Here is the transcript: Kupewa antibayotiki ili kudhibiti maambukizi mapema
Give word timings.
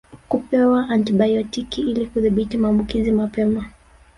Kupewa 0.29 0.89
antibayotiki 0.89 1.81
ili 1.81 2.05
kudhibiti 2.07 2.57
maambukizi 2.57 3.11
mapema 3.11 3.65